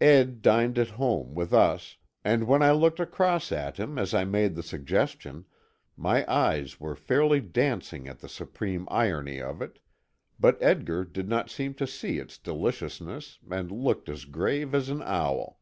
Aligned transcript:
Ed 0.00 0.40
dined 0.40 0.78
at 0.78 0.88
home, 0.88 1.34
with 1.34 1.52
us, 1.52 1.98
and 2.24 2.46
when 2.46 2.62
I 2.62 2.70
looked 2.72 3.00
across 3.00 3.52
at 3.52 3.76
him 3.76 3.98
as 3.98 4.14
I 4.14 4.24
made 4.24 4.54
the 4.54 4.62
suggestion, 4.62 5.44
my 5.94 6.24
eyes 6.26 6.80
were 6.80 6.96
fairly 6.96 7.42
dancing 7.42 8.08
at 8.08 8.20
the 8.20 8.26
supreme 8.30 8.88
irony 8.90 9.42
of 9.42 9.60
it, 9.60 9.78
but 10.40 10.56
Edgar 10.62 11.04
did 11.04 11.28
not 11.28 11.50
seem 11.50 11.74
to 11.74 11.86
see 11.86 12.16
its 12.16 12.38
deliciousness, 12.38 13.40
and 13.50 13.70
looked 13.70 14.08
as 14.08 14.24
grave 14.24 14.74
as 14.74 14.88
an 14.88 15.02
owl. 15.02 15.60